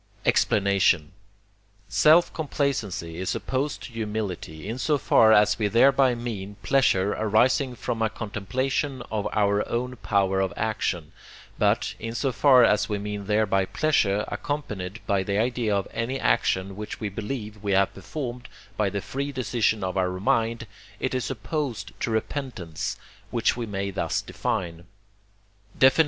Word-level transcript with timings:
Explanation 0.25 1.11
Self 1.87 2.33
complacency 2.33 3.19
is 3.19 3.35
opposed 3.35 3.83
to 3.83 3.91
humility, 3.91 4.67
in 4.67 4.79
so 4.79 4.97
far 4.97 5.31
as 5.31 5.59
we 5.59 5.67
thereby 5.67 6.15
mean 6.15 6.55
pleasure 6.63 7.13
arising 7.13 7.75
from 7.75 8.01
a 8.01 8.09
contemplation 8.09 9.03
of 9.11 9.27
our 9.31 9.63
own 9.69 9.97
power 9.97 10.39
of 10.39 10.53
action; 10.57 11.11
but, 11.59 11.93
in 11.99 12.15
so 12.15 12.31
far 12.31 12.63
as 12.63 12.89
we 12.89 12.97
mean 12.97 13.25
thereby 13.27 13.63
pleasure 13.63 14.25
accompanied 14.27 15.01
by 15.05 15.21
the 15.21 15.37
idea 15.37 15.75
of 15.75 15.87
any 15.93 16.19
action 16.19 16.75
which 16.75 16.99
we 16.99 17.07
believe 17.07 17.61
we 17.61 17.73
have 17.73 17.93
performed 17.93 18.49
by 18.75 18.89
the 18.89 19.01
free 19.01 19.31
decision 19.31 19.83
of 19.83 19.97
our 19.97 20.19
mind, 20.19 20.65
it 20.99 21.13
is 21.13 21.29
opposed 21.29 21.91
to 21.99 22.09
repentance, 22.09 22.97
which 23.29 23.55
we 23.55 23.67
may 23.67 23.91
thus 23.91 24.23
define: 24.23 24.85
XXVII. 25.79 25.99